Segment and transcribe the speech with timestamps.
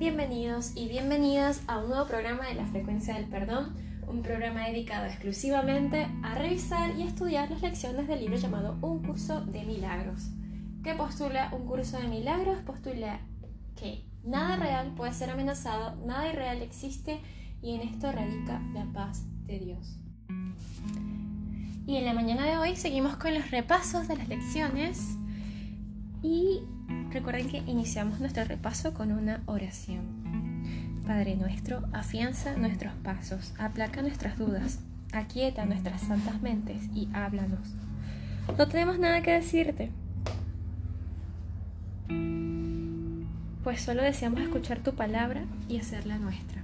[0.00, 3.76] Bienvenidos y bienvenidas a un nuevo programa de la frecuencia del perdón,
[4.08, 9.42] un programa dedicado exclusivamente a revisar y estudiar las lecciones del libro llamado Un curso
[9.42, 10.30] de milagros.
[10.82, 12.60] ¿Qué postula un curso de milagros?
[12.60, 13.20] Postula
[13.76, 17.20] que nada real puede ser amenazado, nada irreal existe
[17.60, 19.98] y en esto radica la paz de Dios.
[21.86, 25.18] Y en la mañana de hoy seguimos con los repasos de las lecciones
[26.22, 26.60] y
[27.10, 31.02] recuerden que iniciamos nuestro repaso con una oración.
[31.06, 34.80] Padre nuestro, afianza nuestros pasos, aplaca nuestras dudas,
[35.12, 37.74] aquieta nuestras santas mentes y háblanos.
[38.56, 39.90] No tenemos nada que decirte,
[43.64, 46.62] pues solo deseamos escuchar tu palabra y hacerla nuestra.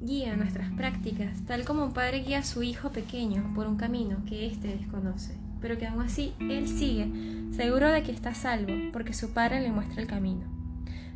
[0.00, 4.18] Guía nuestras prácticas, tal como un padre guía a su hijo pequeño por un camino
[4.28, 7.10] que éste desconoce pero que aún así él sigue,
[7.52, 10.42] seguro de que está salvo, porque su Padre le muestra el camino.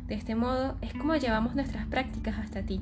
[0.07, 2.81] De este modo es como llevamos nuestras prácticas hasta ti.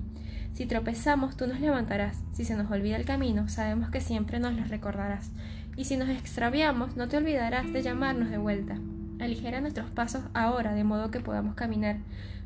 [0.53, 2.17] Si tropezamos, tú nos levantarás.
[2.33, 5.31] Si se nos olvida el camino, sabemos que siempre nos lo recordarás.
[5.75, 8.77] Y si nos extraviamos, no te olvidarás de llamarnos de vuelta.
[9.19, 11.97] Aligera nuestros pasos ahora, de modo que podamos caminar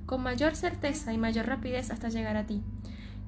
[0.06, 2.62] con mayor certeza y mayor rapidez hasta llegar a ti.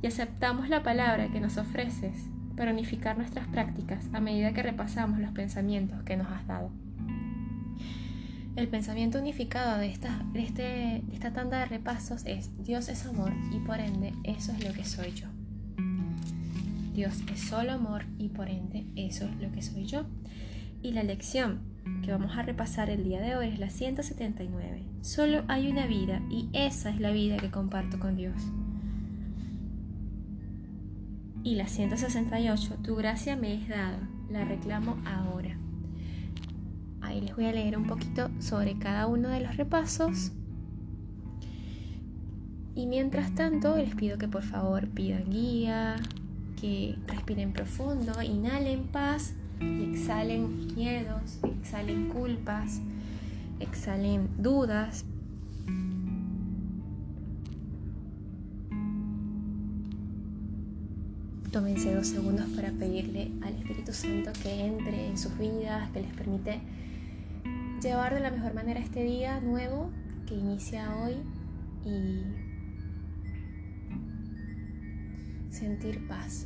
[0.02, 5.20] Y aceptamos la palabra que nos ofreces, para unificar nuestras prácticas a medida que repasamos
[5.20, 6.72] los pensamientos que nos has dado.
[8.56, 13.60] El pensamiento unificado de esta, este, esta tanda de repasos es Dios es amor y
[13.60, 15.28] por ende eso es lo que soy yo.
[16.94, 20.06] Dios es solo amor y por ende eso es lo que soy yo.
[20.82, 21.60] Y la lección
[22.04, 24.84] que vamos a repasar el día de hoy es la 179.
[25.02, 28.36] Solo hay una vida y esa es la vida que comparto con Dios
[31.46, 35.56] y la 168, tu gracia me es dada, la reclamo ahora.
[37.02, 40.32] Ahí les voy a leer un poquito sobre cada uno de los repasos.
[42.74, 45.96] Y mientras tanto, les pido que por favor pidan guía,
[46.60, 52.82] que respiren profundo, inhalen paz exhalen miedos, exhalen culpas,
[53.60, 55.06] exhalen dudas,
[61.56, 66.14] Tómense dos segundos para pedirle al Espíritu Santo que entre en sus vidas, que les
[66.14, 66.60] permite
[67.82, 69.90] llevar de la mejor manera este día nuevo
[70.28, 71.14] que inicia hoy
[71.86, 72.26] y
[75.50, 76.46] sentir paz.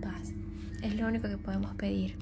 [0.00, 0.32] Paz.
[0.82, 2.16] Es lo único que podemos pedir.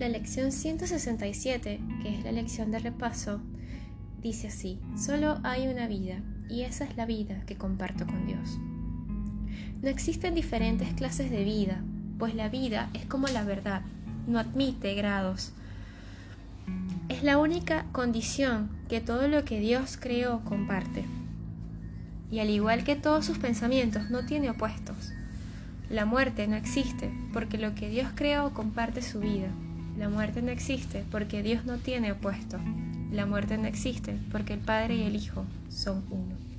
[0.00, 3.42] La lección 167, que es la lección de repaso,
[4.22, 8.58] dice así, solo hay una vida y esa es la vida que comparto con Dios.
[9.82, 11.82] No existen diferentes clases de vida,
[12.18, 13.82] pues la vida es como la verdad,
[14.26, 15.52] no admite grados.
[17.10, 21.04] Es la única condición que todo lo que Dios creó comparte.
[22.30, 25.12] Y al igual que todos sus pensamientos, no tiene opuestos.
[25.90, 29.50] La muerte no existe porque lo que Dios creó comparte su vida.
[29.98, 32.58] La muerte no existe porque Dios no tiene opuesto.
[33.12, 36.50] La muerte no existe porque el Padre y el Hijo son uno.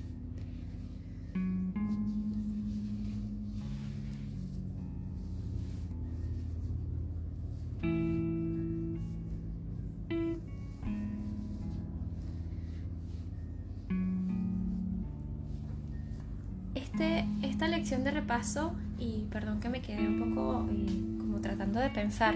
[16.75, 21.79] Este, esta lección de repaso, y perdón que me quedé un poco eh, como tratando
[21.79, 22.35] de pensar,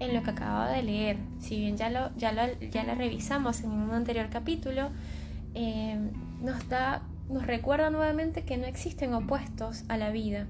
[0.00, 1.18] en lo que acabo de leer.
[1.40, 2.32] Si bien ya lo, ya
[2.70, 4.90] ya la revisamos en un anterior capítulo,
[5.54, 5.98] eh,
[6.40, 10.46] nos, da, nos recuerda nuevamente que no existen opuestos a la vida.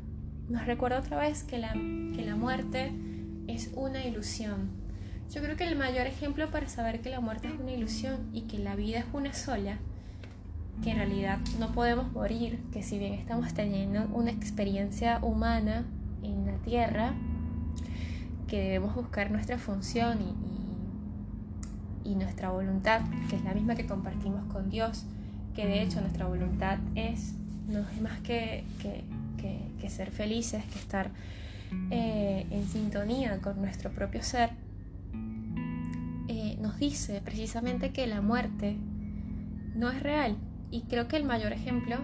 [0.49, 2.93] Nos recuerda otra vez que la, que la muerte
[3.47, 4.71] es una ilusión.
[5.33, 8.43] Yo creo que el mayor ejemplo para saber que la muerte es una ilusión y
[8.43, 9.79] que la vida es una sola,
[10.83, 15.85] que en realidad no podemos morir, que si bien estamos teniendo una experiencia humana
[16.23, 17.15] en la tierra,
[18.49, 20.19] que debemos buscar nuestra función
[22.05, 25.05] y, y, nuestra voluntad, que es la misma que compartimos con Dios,
[25.55, 27.35] que de hecho nuestra voluntad es,
[27.69, 29.05] no es más que, que,
[29.79, 31.11] que, ser felices, que estar
[31.91, 34.51] eh, en sintonía con nuestro propio ser,
[36.29, 38.77] eh, nos dice precisamente que la muerte
[39.75, 40.37] no es real.
[40.71, 41.97] Y creo que el mayor ejemplo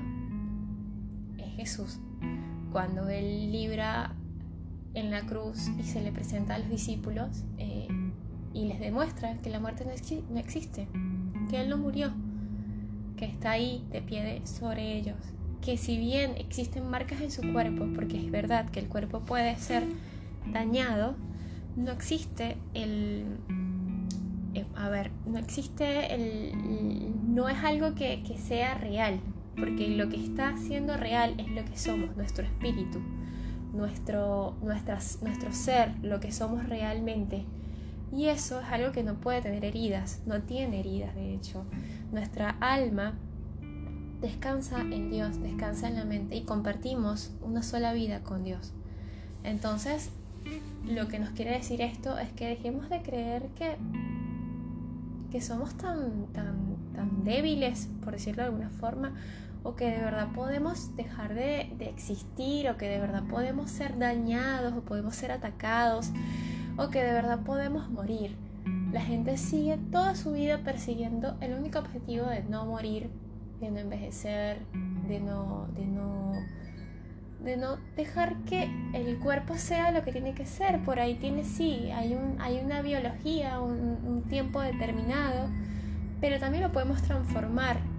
[1.39, 1.99] es Jesús.
[2.73, 4.15] Cuando Él libra
[4.95, 7.89] en la cruz y se le presenta a los discípulos eh,
[8.53, 10.89] y les demuestra que la muerte no, existe,
[11.51, 12.13] que Él no murió,
[13.17, 15.17] que está ahí de pie sobre ellos,
[15.61, 19.57] que si bien existen marcas en su cuerpo, porque es verdad que el cuerpo puede
[19.57, 19.85] ser
[20.53, 21.17] dañado,
[21.77, 23.25] no existe el...
[24.55, 26.53] Eh, a ver, no existe el...
[27.27, 29.19] No es algo que, que sea real,
[29.57, 33.01] porque lo que está siendo real es lo que somos, nuestro espíritu,
[33.75, 37.45] nuestro, nuestras, nuestro ser, lo que somos realmente.
[38.13, 41.65] Y eso es algo que no puede tener heridas, no tiene heridas de hecho.
[42.13, 43.15] Nuestra alma
[44.21, 48.73] descansa en Dios, descansa en la mente y compartimos una sola vida con Dios.
[49.43, 50.11] Entonces,
[50.87, 53.77] lo que nos quiere decir esto es que dejemos de creer que,
[55.31, 59.15] que somos tan, tan, tan débiles, por decirlo de alguna forma,
[59.65, 63.99] o que de verdad podemos dejar de, de, existir, o que de verdad podemos ser
[63.99, 66.11] dañados, o podemos ser atacados,
[66.77, 68.37] o que de verdad podemos morir.
[68.93, 73.11] La gente sigue toda su vida persiguiendo el único objetivo de no morir,
[73.61, 74.59] de no envejecer,
[75.09, 76.33] de no, de no,
[77.43, 80.85] de no dejar que el cuerpo sea lo que tiene que ser.
[80.85, 85.49] Por ahí tiene sí, hay, un, hay una biología, un, un tiempo determinado,
[86.21, 87.94] pero también lo podemos transformar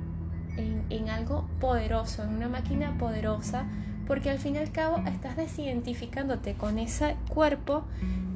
[0.89, 3.65] en, algo poderoso, en una máquina poderosa,
[4.07, 7.83] porque al fin y al cabo estás desidentificándote con ese cuerpo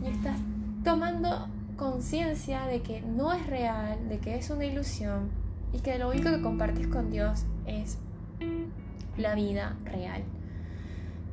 [0.03, 0.37] y estás
[0.83, 1.47] tomando
[1.77, 5.29] conciencia de que no es real, de que es una ilusión,
[5.73, 7.97] y que lo único que compartes con Dios es
[9.17, 10.23] la vida real.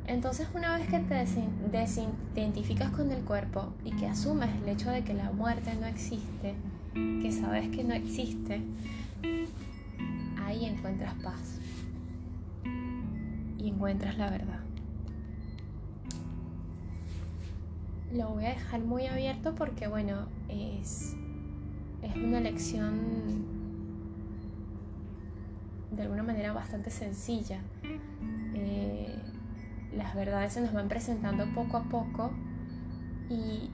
[0.07, 1.27] Entonces una vez que te
[1.73, 6.55] desidentificas con el cuerpo y que asumes el hecho de que la muerte no existe,
[6.95, 8.63] que sabes que no existe,
[10.47, 11.59] ahí encuentras paz
[13.59, 14.61] y encuentras la verdad.
[18.13, 21.17] Lo voy a dejar muy abierto porque bueno, es,
[22.03, 23.45] es una lección
[25.91, 27.61] de alguna manera bastante sencilla.
[28.55, 29.19] Eh,
[29.97, 32.31] las verdades se nos van presentando poco a poco
[33.29, 33.71] y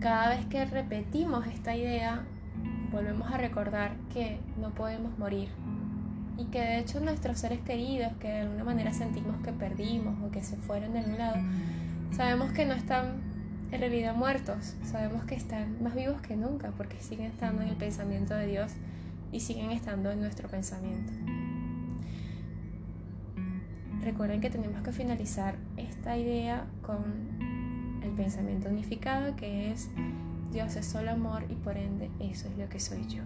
[0.00, 2.24] cada vez que repetimos esta idea
[2.92, 5.48] volvemos a recordar que no podemos morir
[6.38, 10.30] y que de hecho nuestros seres queridos que de alguna manera sentimos que perdimos o
[10.30, 11.36] que se fueron de un lado,
[12.12, 13.22] sabemos que no están
[13.72, 17.76] en realidad muertos, sabemos que están más vivos que nunca porque siguen estando en el
[17.76, 18.72] pensamiento de Dios
[19.32, 21.12] y siguen estando en nuestro pensamiento.
[24.02, 29.90] Recuerden que tenemos que finalizar esta idea con el pensamiento unificado que es
[30.56, 33.22] Dios es solo amor y por ende eso es lo que soy yo.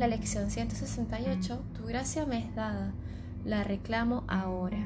[0.00, 2.92] La lección 168, tu gracia me es dada,
[3.44, 4.78] la reclamo ahora.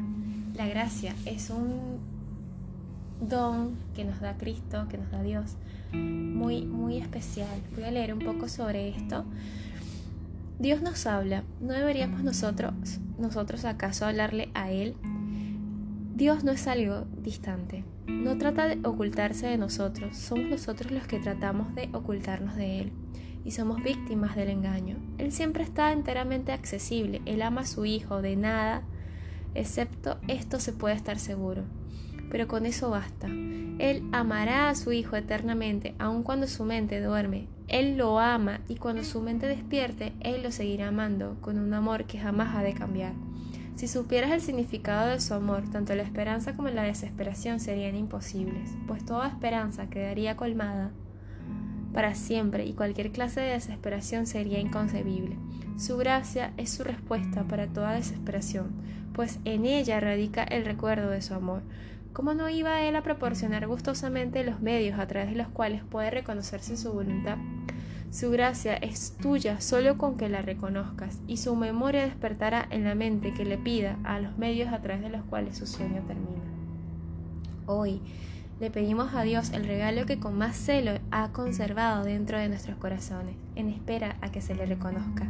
[0.52, 2.00] La gracia es un
[3.26, 5.56] don que nos da Cristo, que nos da Dios,
[5.94, 7.62] muy, muy especial.
[7.76, 9.24] Voy a leer un poco sobre esto
[10.58, 12.74] Dios nos habla, ¿no deberíamos nosotros,
[13.18, 14.94] nosotros acaso hablarle a Él?
[16.22, 21.18] Dios no es algo distante, no trata de ocultarse de nosotros, somos nosotros los que
[21.18, 22.92] tratamos de ocultarnos de Él
[23.44, 24.98] y somos víctimas del engaño.
[25.18, 28.84] Él siempre está enteramente accesible, Él ama a su Hijo, de nada,
[29.56, 31.64] excepto esto se puede estar seguro.
[32.30, 33.26] Pero con eso basta.
[33.26, 38.76] Él amará a su Hijo eternamente, aun cuando su mente duerme, él lo ama y
[38.76, 42.74] cuando su mente despierte, Él lo seguirá amando con un amor que jamás ha de
[42.74, 43.14] cambiar.
[43.74, 48.70] Si supieras el significado de su amor, tanto la esperanza como la desesperación serían imposibles,
[48.86, 50.90] pues toda esperanza quedaría colmada
[51.92, 55.36] para siempre y cualquier clase de desesperación sería inconcebible.
[55.76, 58.72] Su gracia es su respuesta para toda desesperación,
[59.12, 61.62] pues en ella radica el recuerdo de su amor.
[62.12, 66.10] ¿Cómo no iba él a proporcionar gustosamente los medios a través de los cuales puede
[66.10, 67.38] reconocerse su voluntad?
[68.12, 72.94] Su gracia es tuya solo con que la reconozcas, y su memoria despertará en la
[72.94, 76.42] mente que le pida a los medios a través de los cuales su sueño termina.
[77.64, 78.02] Hoy
[78.60, 82.76] le pedimos a Dios el regalo que con más celo ha conservado dentro de nuestros
[82.76, 85.26] corazones, en espera a que se le reconozca.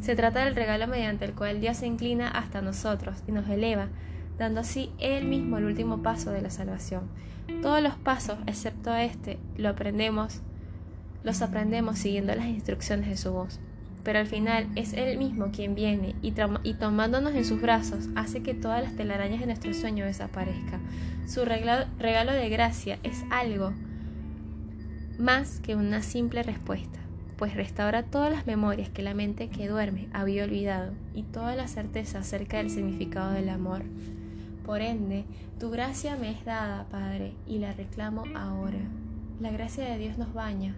[0.00, 3.90] Se trata del regalo mediante el cual Dios se inclina hasta nosotros y nos eleva
[4.38, 7.04] dando así él mismo el último paso de la salvación.
[7.62, 10.42] Todos los pasos, excepto este, lo aprendemos,
[11.24, 13.58] los aprendemos siguiendo las instrucciones de su voz.
[14.04, 18.42] Pero al final es Él mismo quien viene y, y tomándonos en sus brazos hace
[18.42, 20.82] que todas las telarañas de nuestro sueño desaparezcan.
[21.26, 23.72] Su regalo de gracia es algo
[25.18, 26.98] más que una simple respuesta,
[27.36, 31.68] pues restaura todas las memorias que la mente que duerme había olvidado y toda la
[31.68, 33.84] certeza acerca del significado del amor.
[34.66, 35.24] Por ende,
[35.58, 38.80] tu gracia me es dada, Padre, y la reclamo ahora.
[39.40, 40.74] La gracia de Dios nos baña,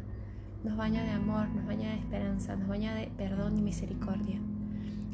[0.67, 4.41] nos baña de amor, nos baña de esperanza, nos baña de perdón y misericordia.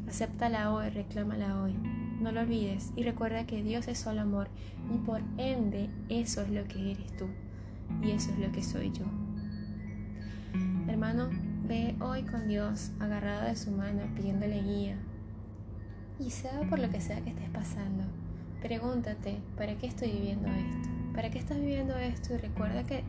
[0.07, 1.75] Acéptala hoy, reclámala hoy.
[2.19, 4.47] no lo olvides y recuerda que Dios es solo amor
[4.91, 7.27] y por ende eso es lo que eres tú
[8.01, 9.05] y eso es lo que soy yo.
[10.87, 11.29] Hermano,
[11.67, 14.97] ve hoy con Dios agarrado de su mano pidiéndole guía
[16.19, 18.05] y sea por lo que sea que estés pasando.
[18.59, 20.89] Pregúntate, ¿para qué estoy viviendo esto?
[21.13, 22.33] ¿Para qué estás viviendo esto?
[22.33, 23.03] Y recuerda que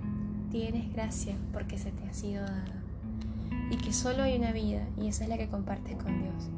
[0.54, 2.64] tienes gracia porque se te ha sido dada.
[3.72, 6.48] Y que solo hay una vida y esa es la que compartes con Dios.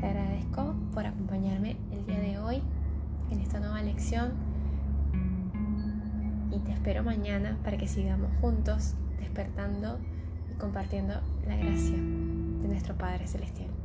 [0.00, 2.62] Te agradezco por acompañarme el día de hoy
[3.30, 4.32] en esta nueva lección
[6.50, 9.98] y te espero mañana para que sigamos juntos despertando
[10.50, 13.77] y compartiendo la gracia de nuestro Padre Celestial.